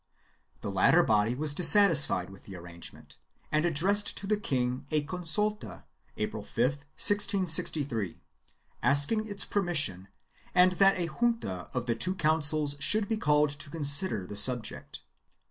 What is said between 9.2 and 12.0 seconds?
its suspension and that a junta of the